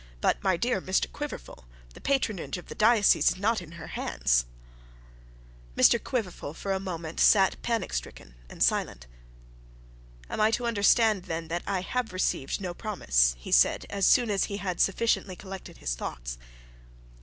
[0.19, 4.45] But, my dear Mr Quiverful, the patronage of the diocese is not in her hands.'
[5.77, 9.05] Mr Quiverful for a moment sat panic stricken and silent.
[10.27, 14.31] 'Am I to understand, then, that I have received no promise?' he said, as soon
[14.31, 16.39] as he had sufficiently collected his thoughts.